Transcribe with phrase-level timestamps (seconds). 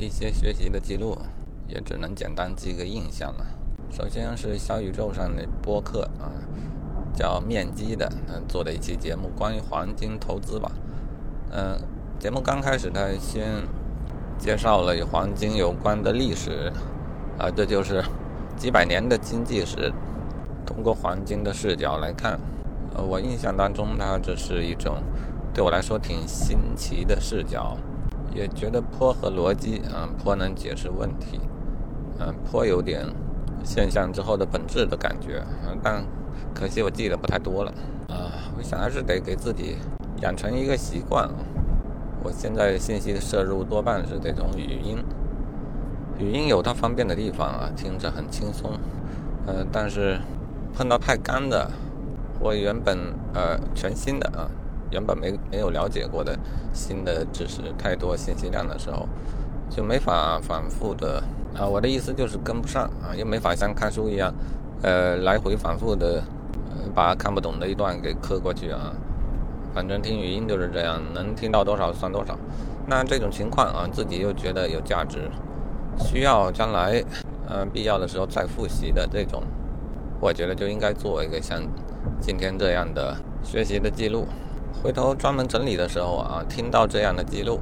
[0.00, 1.18] 一些学习的记录，
[1.66, 3.46] 也只能简单记个印象了。
[3.90, 6.30] 首先是小宇宙上的播客啊，
[7.14, 10.70] 叫面基的，嗯，做的一期节目，关于黄金投资吧。
[11.50, 11.76] 嗯，
[12.18, 13.44] 节目刚开始，他先
[14.38, 16.72] 介绍了与黄金有关的历史，
[17.38, 18.04] 啊，这就是
[18.56, 19.92] 几百年的经济史，
[20.64, 22.38] 通过黄金的视角来看。
[22.96, 24.96] 我印象当中，它这是一种
[25.54, 27.76] 对我来说挺新奇的视角。
[28.34, 31.40] 也觉得颇合逻辑啊，颇能解释问题，
[32.18, 33.04] 嗯，颇有点
[33.64, 35.42] 现象之后的本质的感觉，
[35.82, 36.04] 但
[36.54, 37.72] 可惜我记得不太多了
[38.08, 38.52] 啊。
[38.56, 39.76] 我想还是得给自己
[40.22, 41.28] 养成一个习惯。
[42.22, 44.98] 我现在信息的摄入多半是这种语音，
[46.18, 48.72] 语音有它方便的地方啊，听着很轻松，
[49.46, 50.18] 呃，但是
[50.74, 51.70] 碰到太干的，
[52.40, 52.98] 或原本
[53.32, 54.50] 呃全新的啊。
[54.90, 56.38] 原本没没有了解过的
[56.72, 59.08] 新的知识太多信息量的时候，
[59.68, 61.22] 就没法反复的
[61.56, 61.66] 啊。
[61.66, 64.32] 我的意思就是跟不上啊，又没法像看书一样，
[64.82, 66.22] 呃，来回反复的
[66.94, 68.92] 把看不懂的一段给磕过去啊。
[69.74, 72.36] 反正听语音就是这样，能听到多少算多少。
[72.86, 75.30] 那这种情况啊，自己又觉得有价值，
[75.98, 77.04] 需要将来
[77.48, 79.42] 嗯必要的时候再复习的这种，
[80.20, 81.62] 我觉得就应该做一个像
[82.18, 84.26] 今天这样的学习的记录。
[84.82, 87.58] 回头专门整理的时候啊，听到这样的记录，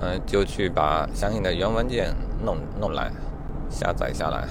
[0.00, 3.12] 嗯，就去把相应的原文件弄弄来，
[3.68, 4.48] 下载下来，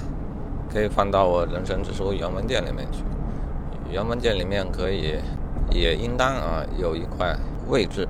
[0.71, 3.03] 可以放到我人生之书原文件里面去。
[3.89, 5.15] 原文件里面可以，
[5.71, 7.35] 也应当啊有一块
[7.67, 8.07] 位置，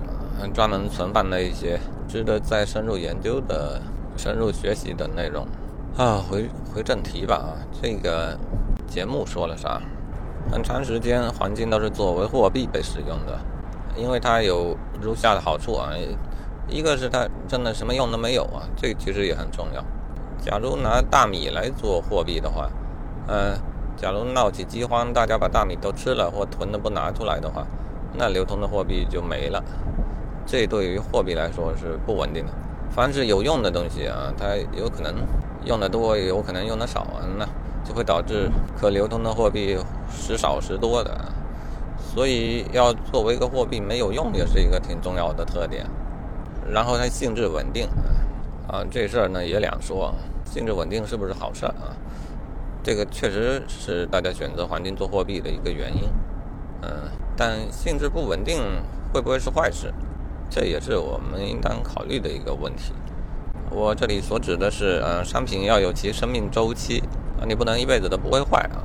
[0.53, 1.79] 专门存放了一些
[2.09, 3.81] 值得再深入研究的、
[4.17, 5.47] 深入学习的内容。
[5.95, 8.37] 啊，回回正题吧啊，这个
[8.85, 9.81] 节目说了啥？
[10.51, 13.39] 很长时间黄金都是作为货币被使用的。
[13.97, 15.89] 因为它有如下的好处啊，
[16.69, 19.83] 一个是它真的什么用都没有啊，这其实也很重要。
[20.39, 22.69] 假如拿大米来做货币的话，
[23.27, 23.57] 嗯，
[23.97, 27.65] 假如闹起饥荒，大家把大米都吃了或囤的不拿出来的话，
[28.13, 29.63] 那流通的货币就没了。
[30.45, 32.53] 这对于货币来说是不稳定的。
[32.89, 35.13] 凡是有用的东西啊，它有可能
[35.65, 37.45] 用的多，有可能用的少啊，那
[37.83, 38.49] 就会导致
[38.79, 39.77] 可流通的货币
[40.09, 41.11] 时少时多的。
[42.17, 45.85] 所以要作为一个货币没有用，也是一个挺重要的特点。
[46.67, 47.87] 然后它性质稳定，
[48.67, 50.11] 啊，这事儿呢也两说。
[50.43, 51.93] 性质稳定是不是好事儿啊？
[52.81, 56.09] 这个确实是大家选择黄金做货币的一个原因。
[56.81, 56.89] 嗯，
[57.35, 58.63] 但性质不稳定
[59.13, 59.93] 会不会是坏事？
[60.49, 62.93] 这也是我们应当考虑的一个问题。
[63.69, 67.03] 我这里所指的是，嗯，商品要有其生命周期
[67.39, 68.81] 啊，你不能一辈子都不会坏啊。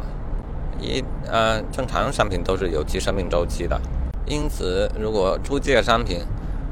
[0.83, 3.81] 一呃，正常商品都是有其生命周期的，
[4.27, 6.19] 因此如果出借商品，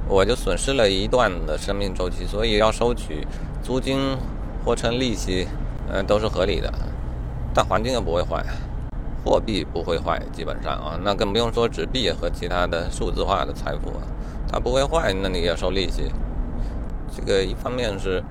[0.08, 3.24] 我就损失了一段的生命周期，所以要收取
[3.62, 4.16] 租金
[4.64, 5.46] 或成利息，
[5.92, 6.72] 嗯，都是合理的。
[7.54, 8.44] 但黄金又不会坏，
[9.24, 13.92] 货币不会坏，基本上啊，那更不用说纸币和其他的数字化的财富，
[14.50, 16.10] 它不会坏，那你要收利息。
[17.16, 18.22] 这个一方面是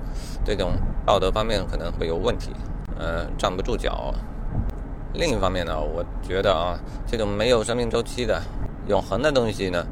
[0.44, 0.72] 这种
[1.06, 2.50] 道德方面可能会有问题，
[2.98, 4.14] 嗯，站不住脚。
[5.12, 8.40] 另一方面呢，我觉得啊，这种没有生命周期的
[8.86, 9.84] 永恒的东西呢，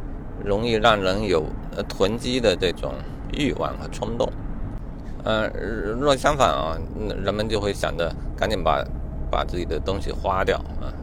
[0.44, 1.44] 容易让人有
[1.76, 2.94] 呃囤积的这种
[3.32, 4.30] 欲望和冲动。
[5.24, 5.48] 呃，
[6.00, 6.78] 若相反啊，
[7.22, 8.84] 人们就会想着赶紧把
[9.28, 10.94] 把自己的东西花掉啊，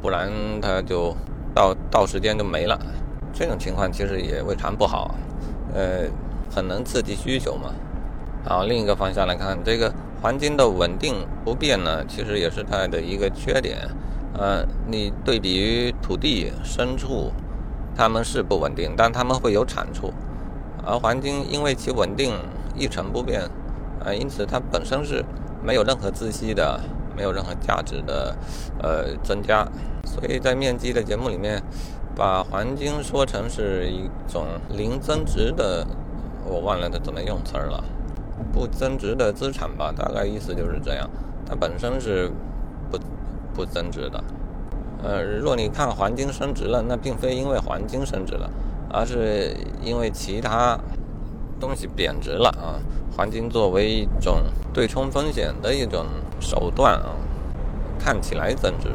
[0.00, 0.30] 不然
[0.62, 1.14] 它就
[1.54, 2.78] 到到时间就没了。
[3.34, 5.14] 这种情况其实也未尝不好，
[5.74, 6.04] 呃，
[6.50, 7.70] 很能刺激需求嘛。
[8.46, 9.92] 好，另一个方向来看这个。
[10.22, 13.78] 黄金的稳定不变呢，其实也是它的一个缺点。
[14.38, 17.32] 呃，你对比于土地、牲畜，
[17.96, 20.12] 它们是不稳定，但它们会有产出。
[20.84, 22.34] 而黄金因为其稳定
[22.74, 23.42] 一成不变，
[24.04, 25.24] 啊，因此它本身是
[25.64, 26.80] 没有任何孳息的，
[27.16, 28.36] 没有任何价值的，
[28.82, 29.66] 呃，增加。
[30.04, 31.62] 所以在面基的节目里面，
[32.14, 35.86] 把黄金说成是一种零增值的，
[36.44, 37.82] 我忘了它怎么用词儿了。
[38.56, 41.06] 不增值的资产吧，大概意思就是这样。
[41.46, 42.32] 它本身是
[42.90, 42.98] 不
[43.54, 44.24] 不增值的。
[45.04, 48.50] 呃，若你看黄金升值了，那并非因为黄金升值了，
[48.90, 50.78] 而是因为其他
[51.60, 52.80] 东西贬值了啊。
[53.14, 54.38] 黄金作为一种
[54.72, 56.06] 对冲风险的一种
[56.40, 57.12] 手段啊，
[57.98, 58.88] 看起来增值。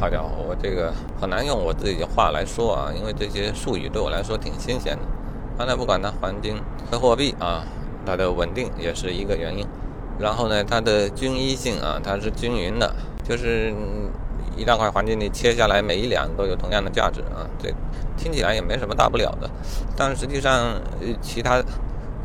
[0.00, 5.02] 好家伙，我这个很难用我自己的话来说啊，因为这些术语对我来说挺新鲜的。
[5.56, 6.56] 刚才不管它黄金
[6.90, 7.62] 和货币啊。
[8.06, 9.66] 它的稳定也是一个原因，
[10.18, 12.94] 然后呢，它的均一性啊，它是均匀的，
[13.24, 13.74] 就是
[14.56, 17.68] 一大块黄金你切下来，每一两都有同样的价值啊，这
[18.16, 19.50] 听起来也没什么大不了的，
[19.96, 20.80] 但实际上
[21.20, 21.62] 其他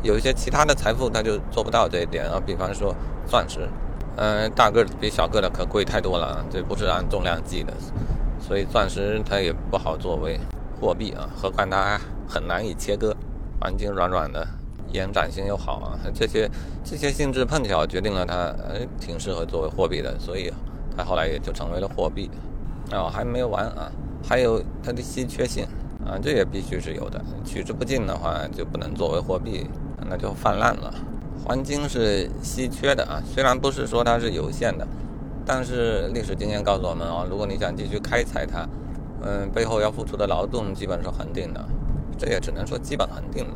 [0.02, 2.94] 有一些其他的财富他就做不到这一点啊，比方说
[3.26, 3.68] 钻石，
[4.16, 7.72] 嗯，大个比小个的可贵太多了，这不是按重量计的，
[8.40, 10.40] 所以钻石它也不好作为
[10.80, 13.14] 货币啊，何况它很难以切割，
[13.60, 14.46] 黄金软软的，
[14.92, 16.50] 延展性又好啊，这些
[16.84, 20.52] 这些性质碰巧决定了它呃挺适合作为货币的，所以
[20.96, 22.30] 它后来也就成为了货币。
[22.92, 23.90] 哦，还没完啊，
[24.22, 25.64] 还有它的稀缺性
[26.04, 29.66] 啊，这也必须是有的，取之不尽的话就不能作为货币。
[30.10, 30.92] 那就泛滥了。
[31.44, 34.86] 黄金是稀缺的啊，虽然不是说它是有限的，
[35.46, 38.68] 但是历史经验告诉我们啊，如果你想继续开采它，
[39.22, 41.64] 嗯，背后要付出的劳动基本是恒定的，
[42.18, 43.54] 这也只能说基本恒定了。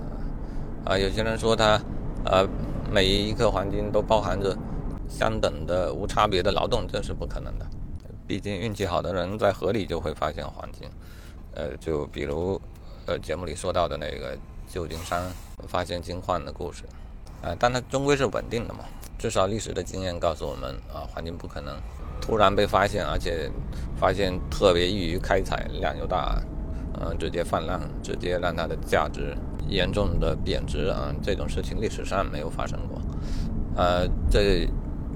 [0.87, 1.79] 啊，有些人说它，
[2.25, 2.49] 呃，
[2.91, 4.57] 每一克黄金都包含着
[5.09, 7.67] 相等的无差别的劳动，这是不可能的。
[8.27, 10.89] 毕竟运气好的人在河里就会发现黄金，
[11.55, 12.61] 呃，就比如
[13.07, 14.35] 呃节目里说到的那个。
[14.69, 15.23] 旧金山
[15.69, 16.83] 发现金矿的故事，
[17.41, 18.81] 啊，但它终归是稳定的嘛。
[19.17, 21.73] 至少历史的经验告诉我们，啊，黄金不可能
[22.21, 23.49] 突然被发现，而且
[23.97, 26.43] 发现特别易于开采，量又大，
[27.01, 29.37] 嗯，直接泛滥，直接让它的价值
[29.69, 31.15] 严重的贬值啊。
[31.23, 33.01] 这种事情历史上没有发生过，
[33.77, 34.69] 呃，这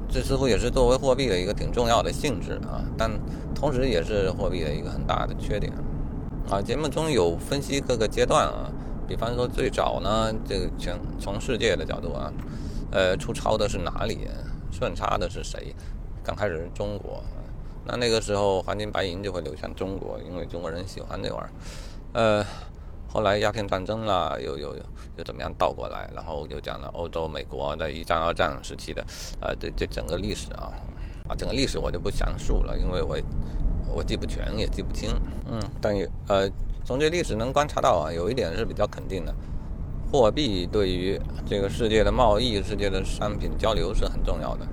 [0.09, 3.11] 这似乎也是作为货币的一个挺重要的性质啊，但
[3.55, 5.73] 同时也是货币的一个很大的缺点。
[6.51, 8.71] 啊，节目中有分析各个阶段啊。
[9.07, 12.33] 比方说，最早呢，这个从从世界的角度啊，
[12.93, 14.29] 呃，出超的是哪里？
[14.71, 15.75] 顺差的是谁？
[16.23, 17.21] 刚开始是中国，
[17.85, 21.51] 那那个时候黄金白银就会流向中国，因为中国人喜欢这玩意儿。
[22.13, 22.47] 呃，
[23.13, 24.83] 后来鸦片战争啦，又又又
[25.17, 26.09] 又怎么样倒过来？
[26.15, 29.05] 然后又讲了欧洲、美国的一战、二战时期的，
[29.41, 30.73] 呃，这这整个历史啊，
[31.29, 33.19] 啊，整个历史我就不详述了，因为我
[33.97, 35.11] 我记不全，也记不清。
[35.51, 36.49] 嗯，但也呃。
[36.83, 39.33] 从这历史能观察到啊，有一点是比较肯定的，
[40.11, 44.67] 货币对于这个世界的贸易、世界的商品交流是很重要的。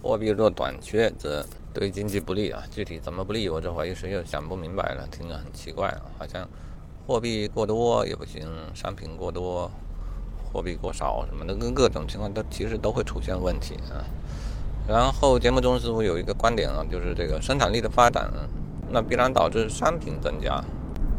[0.00, 2.62] 货币若短缺，则对经济不利啊。
[2.70, 6.46] 具体怎么不利，我这会一时又想不明白了，听着很奇怪啊，好像
[7.08, 9.70] 货币过多也不行，商品过多、
[10.52, 14.04] 货币过少什么的，跟各种情况都其实都会出现问题啊。
[14.86, 18.30] 然后节目中似乎有一个观点啊，就是这个生产力的发展，
[18.90, 20.62] 那必然导致商品增加。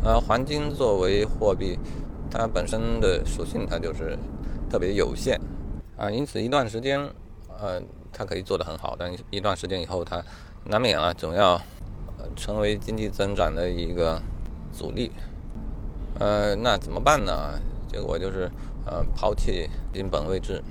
[0.04, 1.80] 呃，黄金作为货币，
[2.30, 4.16] 它本身的属性它就是
[4.70, 5.42] 特别有限
[5.98, 7.00] 啊，因此一段时间，
[7.48, 7.82] 呃，
[8.14, 10.24] 它可以做得很好，但一段时间以后，它
[10.66, 11.60] 难免啊，总要
[12.36, 14.22] 成为经济增长的一个
[14.72, 15.12] 阻力。
[16.20, 17.60] 呃，那怎么办呢？
[17.88, 18.50] 结果就是
[18.86, 20.62] 呃，抛弃金本位制，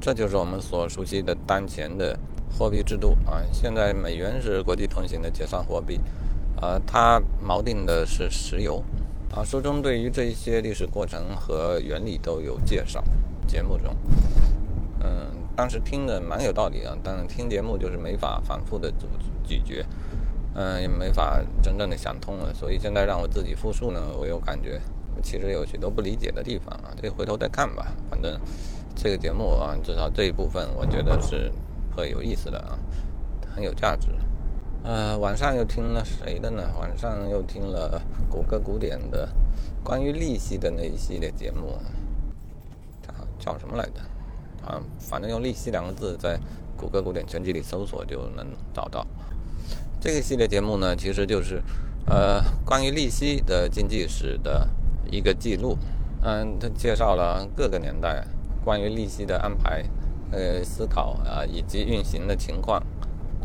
[0.00, 2.18] 这就是我们所熟悉的当前的
[2.56, 3.42] 货币制度啊。
[3.52, 6.00] 现在美元是国际通行的结算货币。
[6.62, 8.82] 呃，它锚定的是石油，
[9.34, 13.02] 啊，书中对于这一些历史过程和原理都有介绍。
[13.46, 13.94] 节目中，
[15.00, 19.06] 嗯，当时听的蛮有道理啊，但听节目就是没法反复的咀
[19.44, 19.84] 咀嚼，
[20.54, 22.54] 嗯，也没法真正的想通了。
[22.54, 24.80] 所以现在让我自己复述呢，我又感觉
[25.22, 27.92] 其实有许多不理解的地方啊，这回头再看吧。
[28.08, 28.40] 反正
[28.94, 31.52] 这个节目啊，至少这一部分我觉得是
[31.96, 32.78] 很有意思的啊，
[33.54, 34.08] 很有价值。
[34.84, 36.62] 呃，晚上又听了谁的呢？
[36.78, 39.28] 晚上又听了谷歌古典的
[39.82, 41.78] 关于利息的那一系列节目，
[43.02, 44.00] 叫叫什么来着？
[44.66, 46.38] 啊，反正用“利息”两个字在
[46.76, 49.06] 谷歌古典全集里搜索就能找到。
[50.04, 51.62] 这个系列节目呢，其实就是
[52.04, 54.68] 呃关于利息的经济史的
[55.10, 55.78] 一个记录。
[56.22, 58.22] 嗯，它介绍了各个年代
[58.62, 59.82] 关于利息的安排、
[60.30, 62.82] 呃思考啊以及运行的情况。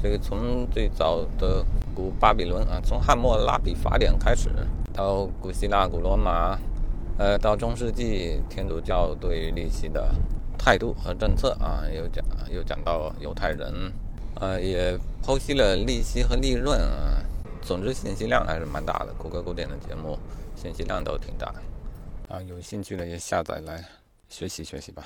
[0.04, 4.50] 这个从最早的古巴比伦啊，从汉谟拉比法典开始，
[4.92, 6.60] 到古希腊、古罗马，
[7.18, 10.14] 呃，到中世纪天主教对利息的
[10.58, 12.22] 态度和政策啊，又讲
[12.54, 13.94] 又讲到犹太人，
[14.42, 17.24] 呃，也剖析了利息和利润啊。
[17.62, 19.14] 总之，信息量还是蛮大的。
[19.18, 20.18] 谷歌古典的节目
[20.56, 21.54] 信息量都挺大，
[22.28, 23.86] 啊，有兴趣的也下载来
[24.28, 25.06] 学习学习吧。